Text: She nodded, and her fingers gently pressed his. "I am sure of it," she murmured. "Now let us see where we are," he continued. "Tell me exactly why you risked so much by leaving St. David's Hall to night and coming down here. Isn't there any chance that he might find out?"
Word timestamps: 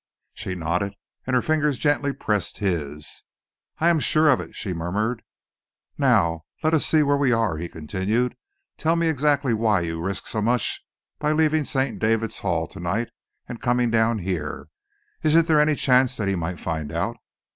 She 0.33 0.55
nodded, 0.55 0.95
and 1.27 1.35
her 1.35 1.43
fingers 1.43 1.77
gently 1.77 2.11
pressed 2.11 2.57
his. 2.57 3.21
"I 3.77 3.89
am 3.89 3.99
sure 3.99 4.29
of 4.29 4.39
it," 4.41 4.55
she 4.55 4.73
murmured. 4.73 5.21
"Now 5.95 6.45
let 6.63 6.73
us 6.73 6.87
see 6.87 7.03
where 7.03 7.17
we 7.17 7.31
are," 7.31 7.57
he 7.57 7.69
continued. 7.69 8.35
"Tell 8.79 8.95
me 8.95 9.09
exactly 9.09 9.53
why 9.53 9.81
you 9.81 10.01
risked 10.01 10.27
so 10.27 10.41
much 10.41 10.83
by 11.19 11.33
leaving 11.33 11.65
St. 11.65 11.99
David's 11.99 12.39
Hall 12.39 12.65
to 12.69 12.79
night 12.79 13.11
and 13.47 13.61
coming 13.61 13.91
down 13.91 14.17
here. 14.17 14.69
Isn't 15.21 15.45
there 15.45 15.61
any 15.61 15.75
chance 15.75 16.17
that 16.17 16.27
he 16.27 16.33
might 16.33 16.57
find 16.59 16.91
out?" 16.91 17.17